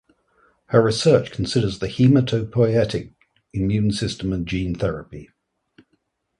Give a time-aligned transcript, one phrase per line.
[0.69, 3.13] Her research considers the haematopoietic
[3.53, 5.29] immune system and gene therapy.